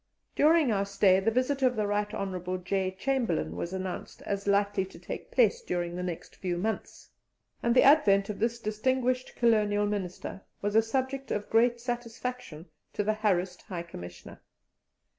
During 0.35 0.71
our 0.71 0.83
stay 0.87 1.19
the 1.19 1.29
visit 1.29 1.61
of 1.61 1.75
the 1.75 1.85
Right 1.85 2.11
Hon. 2.11 2.59
J. 2.65 2.89
Chamberlain 2.89 3.55
was 3.55 3.71
announced 3.71 4.23
as 4.23 4.47
likely 4.47 4.83
to 4.83 4.97
take 4.97 5.29
place 5.29 5.61
during 5.61 5.95
the 5.95 6.01
next 6.01 6.37
few 6.37 6.57
months, 6.57 7.11
and 7.61 7.75
the 7.75 7.83
advent 7.83 8.27
of 8.27 8.39
this 8.39 8.57
distinguished 8.59 9.35
Colonial 9.35 9.85
Minister 9.85 10.41
was 10.59 10.73
a 10.75 10.81
subject 10.81 11.29
of 11.29 11.51
great 11.51 11.79
satisfaction 11.79 12.65
to 12.93 13.03
the 13.03 13.13
harassed 13.13 13.61
High 13.61 13.83
Commissioner. 13.83 14.41